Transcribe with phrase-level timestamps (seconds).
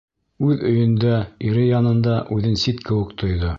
[0.45, 1.11] Үҙ өйөндә,
[1.51, 3.49] ире янында үҙен сит кеүек тойҙо.